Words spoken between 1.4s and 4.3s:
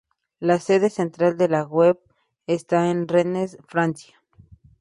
la web está en Rennes, Francia.